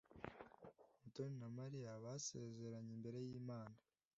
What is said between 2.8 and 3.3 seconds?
imbere